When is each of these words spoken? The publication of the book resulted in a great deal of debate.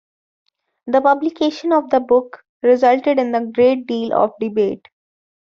The 0.87 0.99
publication 0.99 1.71
of 1.73 1.91
the 1.91 1.99
book 1.99 2.43
resulted 2.63 3.19
in 3.19 3.35
a 3.35 3.45
great 3.45 3.85
deal 3.85 4.13
of 4.15 4.31
debate. 4.39 4.87